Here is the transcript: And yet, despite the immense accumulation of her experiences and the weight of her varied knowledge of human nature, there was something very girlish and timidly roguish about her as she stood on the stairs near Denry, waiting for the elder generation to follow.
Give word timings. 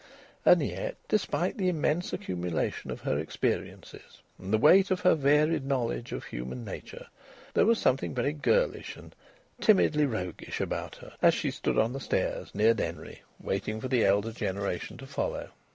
And 0.47 0.65
yet, 0.65 0.95
despite 1.07 1.59
the 1.59 1.69
immense 1.69 2.11
accumulation 2.11 2.89
of 2.89 3.01
her 3.01 3.19
experiences 3.19 4.23
and 4.39 4.51
the 4.51 4.57
weight 4.57 4.89
of 4.89 5.01
her 5.01 5.13
varied 5.13 5.63
knowledge 5.63 6.11
of 6.11 6.23
human 6.23 6.65
nature, 6.65 7.05
there 7.53 7.67
was 7.67 7.77
something 7.77 8.15
very 8.15 8.33
girlish 8.33 8.97
and 8.97 9.13
timidly 9.59 10.07
roguish 10.07 10.59
about 10.59 10.95
her 10.95 11.13
as 11.21 11.35
she 11.35 11.51
stood 11.51 11.77
on 11.77 11.93
the 11.93 11.99
stairs 11.99 12.55
near 12.55 12.73
Denry, 12.73 13.21
waiting 13.39 13.79
for 13.79 13.89
the 13.89 14.03
elder 14.03 14.31
generation 14.31 14.97
to 14.97 15.05
follow. 15.05 15.51